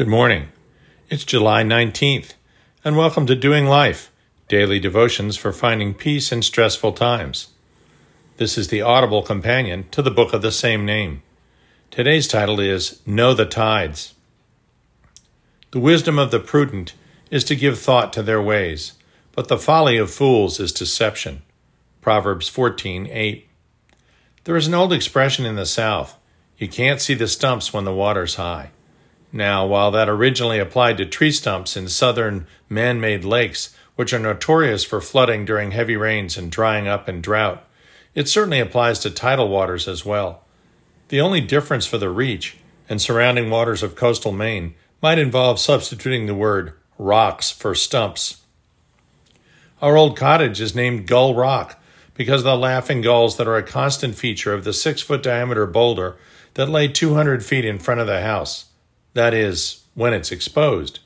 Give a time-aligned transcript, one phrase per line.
[0.00, 0.48] Good morning.
[1.10, 2.32] It's July 19th,
[2.82, 4.10] and welcome to Doing Life,
[4.48, 7.48] daily devotions for finding peace in stressful times.
[8.38, 11.20] This is the audible companion to the book of the same name.
[11.90, 14.14] Today's title is Know the Tides.
[15.72, 16.94] The wisdom of the prudent
[17.30, 18.94] is to give thought to their ways,
[19.32, 21.42] but the folly of fools is deception.
[22.00, 23.44] Proverbs 14:8.
[24.44, 26.16] There is an old expression in the South,
[26.56, 28.70] you can't see the stumps when the water's high.
[29.32, 34.18] Now, while that originally applied to tree stumps in southern man made lakes, which are
[34.18, 37.64] notorious for flooding during heavy rains and drying up in drought,
[38.14, 40.42] it certainly applies to tidal waters as well.
[41.08, 42.56] The only difference for the reach
[42.88, 48.42] and surrounding waters of coastal Maine might involve substituting the word rocks for stumps.
[49.80, 51.80] Our old cottage is named Gull Rock
[52.14, 55.66] because of the laughing gulls that are a constant feature of the six foot diameter
[55.66, 56.16] boulder
[56.54, 58.66] that lay 200 feet in front of the house
[59.14, 61.00] that is, when it's exposed.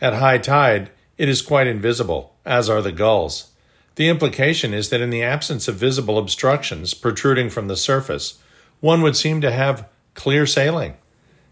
[0.00, 3.52] At high tide, it is quite invisible, as are the gulls.
[3.96, 8.38] The implication is that in the absence of visible obstructions protruding from the surface,
[8.80, 10.96] one would seem to have clear sailing.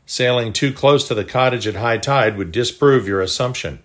[0.07, 3.83] Sailing too close to the cottage at high tide would disprove your assumption.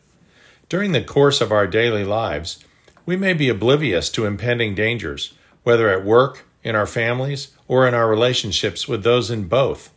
[0.70, 2.64] During the course of our daily lives,
[3.06, 7.94] we may be oblivious to impending dangers, whether at work, in our families, or in
[7.94, 9.92] our relationships with those in both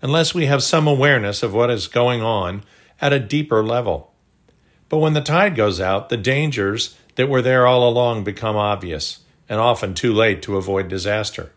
[0.00, 2.62] unless we have some awareness of what is going on
[3.00, 4.12] at a deeper level.
[4.88, 9.20] But when the tide goes out, the dangers that were there all along become obvious,
[9.48, 11.52] and often too late to avoid disaster.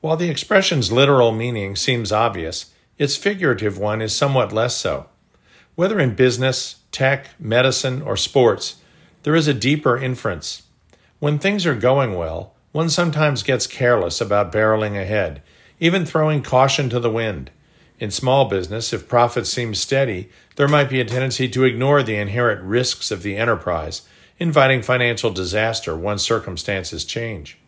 [0.00, 5.08] While the expression's literal meaning seems obvious, its figurative one is somewhat less so.
[5.74, 8.76] Whether in business, tech, medicine, or sports,
[9.22, 10.62] there is a deeper inference.
[11.18, 15.42] When things are going well, one sometimes gets careless about barreling ahead
[15.82, 17.50] even throwing caution to the wind.
[17.98, 22.14] In small business, if profits seem steady, there might be a tendency to ignore the
[22.14, 24.02] inherent risks of the enterprise,
[24.38, 27.58] inviting financial disaster once circumstances change.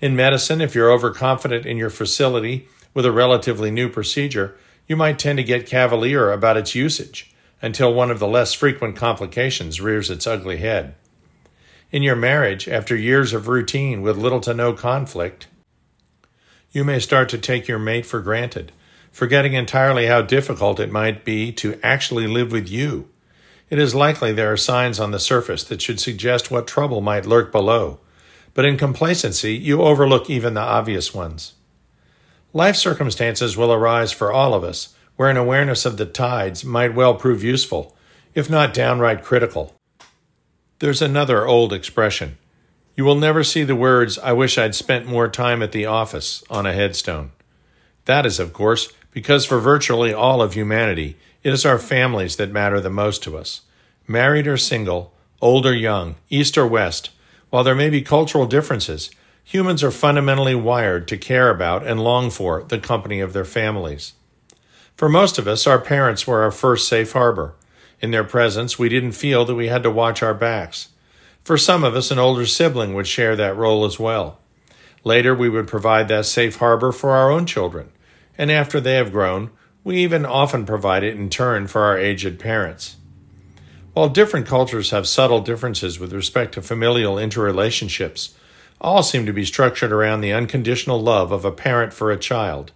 [0.00, 4.56] In medicine, if you're overconfident in your facility with a relatively new procedure,
[4.86, 8.96] you might tend to get cavalier about its usage until one of the less frequent
[8.96, 10.94] complications rears its ugly head.
[11.92, 15.46] In your marriage, after years of routine with little to no conflict,
[16.72, 18.70] you may start to take your mate for granted,
[19.10, 23.08] forgetting entirely how difficult it might be to actually live with you.
[23.70, 27.26] It is likely there are signs on the surface that should suggest what trouble might
[27.26, 27.98] lurk below,
[28.54, 31.54] but in complacency you overlook even the obvious ones.
[32.52, 36.94] Life circumstances will arise for all of us where an awareness of the tides might
[36.94, 37.96] well prove useful,
[38.34, 39.74] if not downright critical.
[40.78, 42.38] There's another old expression
[43.00, 46.44] you will never see the words, I wish I'd spent more time at the office,
[46.50, 47.30] on a headstone.
[48.04, 52.52] That is, of course, because for virtually all of humanity, it is our families that
[52.52, 53.62] matter the most to us.
[54.06, 57.08] Married or single, old or young, east or west,
[57.48, 59.10] while there may be cultural differences,
[59.42, 64.12] humans are fundamentally wired to care about and long for the company of their families.
[64.94, 67.54] For most of us, our parents were our first safe harbor.
[68.02, 70.88] In their presence, we didn't feel that we had to watch our backs.
[71.44, 74.38] For some of us, an older sibling would share that role as well.
[75.04, 77.90] Later, we would provide that safe harbor for our own children,
[78.36, 79.50] and after they have grown,
[79.82, 82.96] we even often provide it in turn for our aged parents.
[83.94, 88.34] While different cultures have subtle differences with respect to familial interrelationships,
[88.80, 92.72] all seem to be structured around the unconditional love of a parent for a child,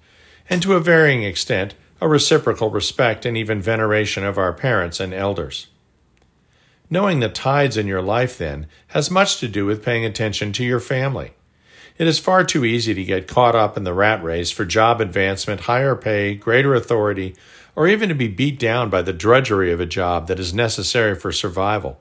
[0.51, 5.15] and to a varying extent, a reciprocal respect and even veneration of our parents and
[5.15, 5.69] elders.
[6.91, 10.65] Knowing the tides in your life, then, has much to do with paying attention to
[10.65, 11.33] your family.
[11.97, 15.01] It is far too easy to get caught up in the rat race for job
[15.01, 17.35] advancement, higher pay, greater authority,
[17.77, 21.15] or even to be beat down by the drudgery of a job that is necessary
[21.15, 22.01] for survival,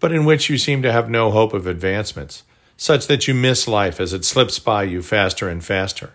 [0.00, 2.42] but in which you seem to have no hope of advancements,
[2.76, 6.12] such that you miss life as it slips by you faster and faster.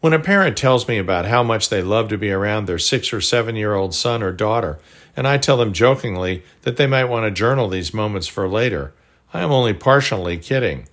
[0.00, 3.12] When a parent tells me about how much they love to be around their six
[3.12, 4.78] or seven year old son or daughter,
[5.16, 8.92] and I tell them jokingly that they might want to journal these moments for later,
[9.32, 10.88] I am only partially kidding.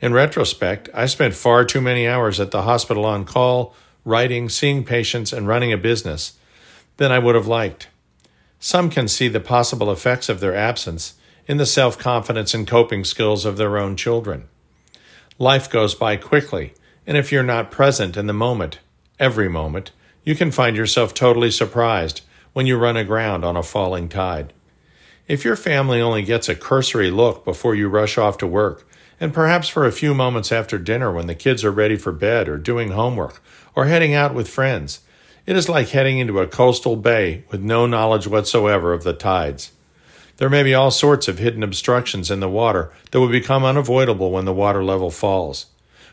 [0.00, 3.74] In retrospect, I spent far too many hours at the hospital on call,
[4.04, 6.34] writing, seeing patients, and running a business
[6.96, 7.88] than I would have liked.
[8.58, 11.14] Some can see the possible effects of their absence
[11.46, 14.48] in the self confidence and coping skills of their own children.
[15.38, 16.74] Life goes by quickly
[17.06, 18.78] and if you're not present in the moment,
[19.18, 19.90] every moment,
[20.24, 22.20] you can find yourself totally surprised
[22.52, 24.52] when you run aground on a falling tide.
[25.28, 28.86] If your family only gets a cursory look before you rush off to work,
[29.20, 32.48] and perhaps for a few moments after dinner when the kids are ready for bed
[32.48, 33.40] or doing homework
[33.74, 35.00] or heading out with friends,
[35.44, 39.72] It is like heading into a coastal bay with no knowledge whatsoever of the tides.
[40.36, 44.30] There may be all sorts of hidden obstructions in the water that will become unavoidable
[44.30, 45.66] when the water level falls.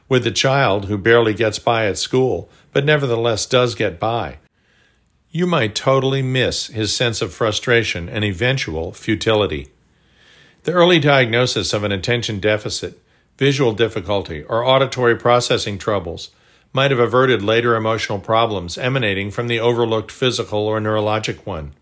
[0.08, 4.40] With the child who barely gets by at school, but nevertheless does get by,
[5.32, 9.68] you might totally miss his sense of frustration and eventual futility.
[10.64, 13.00] The early diagnosis of an attention deficit,
[13.38, 16.32] visual difficulty, or auditory processing troubles
[16.74, 21.74] might have averted later emotional problems emanating from the overlooked physical or neurologic one.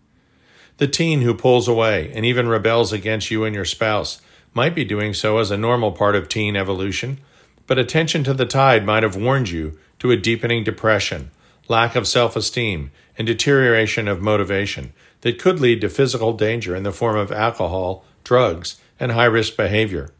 [0.76, 4.20] The teen who pulls away and even rebels against you and your spouse
[4.54, 7.18] might be doing so as a normal part of teen evolution,
[7.66, 11.30] but attention to the tide might have warned you to a deepening depression,
[11.66, 16.84] lack of self esteem, and deterioration of motivation that could lead to physical danger in
[16.84, 20.10] the form of alcohol, drugs, and high risk behavior.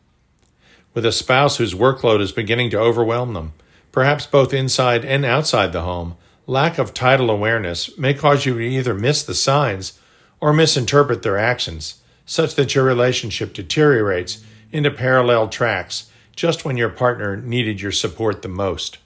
[0.92, 3.52] With a spouse whose workload is beginning to overwhelm them,
[3.92, 6.16] perhaps both inside and outside the home,
[6.46, 9.98] lack of tidal awareness may cause you to either miss the signs
[10.40, 16.88] or misinterpret their actions, such that your relationship deteriorates into parallel tracks just when your
[16.88, 18.98] partner needed your support the most.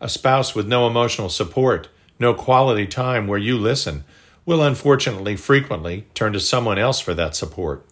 [0.00, 1.88] A spouse with no emotional support,
[2.22, 4.04] no quality time where you listen,
[4.46, 7.84] will unfortunately frequently turn to someone else for that support.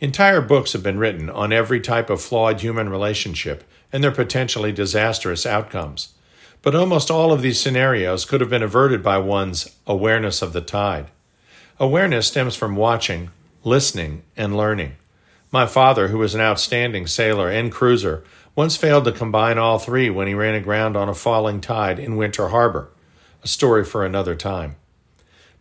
[0.00, 4.72] Entire books have been written on every type of flawed human relationship and their potentially
[4.72, 6.14] disastrous outcomes.
[6.62, 10.60] But almost all of these scenarios could have been averted by one's awareness of the
[10.60, 11.10] tide.
[11.78, 13.30] Awareness stems from watching,
[13.62, 14.96] listening, and learning.
[15.50, 18.24] My father, who was an outstanding sailor and cruiser,
[18.56, 22.16] once failed to combine all three when he ran aground on a falling tide in
[22.16, 22.90] Winter Harbor,
[23.44, 24.76] a story for another time.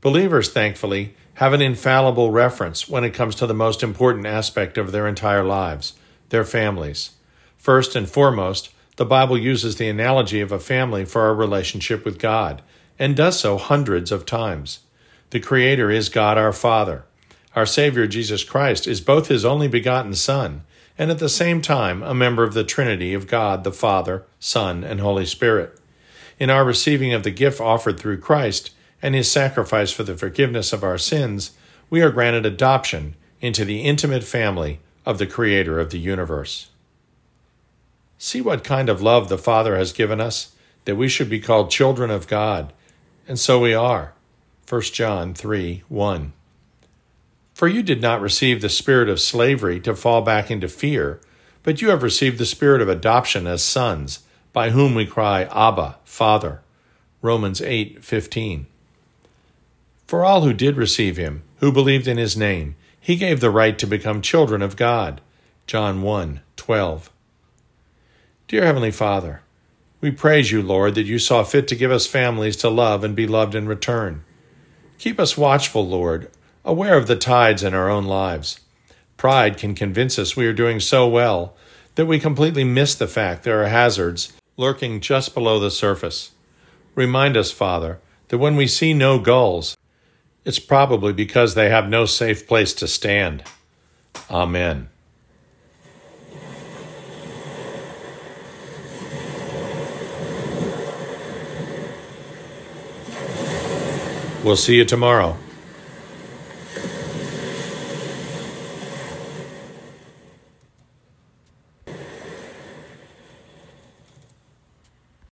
[0.02, 4.92] Believers, thankfully, have an infallible reference when it comes to the most important aspect of
[4.92, 5.94] their entire lives
[6.30, 7.12] their families.
[7.58, 12.18] First and foremost, the Bible uses the analogy of a family for our relationship with
[12.18, 12.64] God,
[12.98, 14.80] and does so hundreds of times.
[15.30, 17.04] The Creator is God our Father.
[17.56, 20.64] Our Savior Jesus Christ is both His only begotten Son
[20.98, 24.84] and at the same time a member of the Trinity of God the Father, Son,
[24.84, 25.80] and Holy Spirit.
[26.40, 28.72] In our receiving of the gift offered through Christ
[29.02, 31.52] and His sacrifice for the forgiveness of our sins,
[31.90, 36.70] we are granted adoption into the intimate family of the Creator of the universe.
[38.18, 41.70] See what kind of love the Father has given us, that we should be called
[41.70, 42.72] children of God,
[43.28, 44.14] and so we are.
[44.70, 46.34] 1 John 3 1.
[47.54, 51.20] For you did not receive the spirit of slavery to fall back into fear,
[51.62, 54.20] but you have received the spirit of adoption as sons,
[54.54, 56.62] by whom we cry, Abba, Father.
[57.24, 58.68] Romans 8:15.
[60.06, 63.80] For all who did receive him, who believed in his name, he gave the right
[63.80, 65.22] to become children of God.
[65.66, 67.10] John 1:12.
[68.48, 69.42] Dear heavenly Father,
[70.02, 73.16] we praise you, Lord, that you saw fit to give us families to love and
[73.16, 74.24] be loved in return.
[75.00, 76.30] Keep us watchful, Lord,
[76.66, 78.60] aware of the tides in our own lives.
[79.16, 81.56] Pride can convince us we are doing so well
[81.96, 86.32] that we completely miss the fact there are hazards lurking just below the surface.
[86.96, 89.78] Remind us, Father, that when we see no gulls,
[90.46, 93.44] it's probably because they have no safe place to stand.
[94.30, 94.90] Amen.
[104.44, 105.38] We'll see you tomorrow.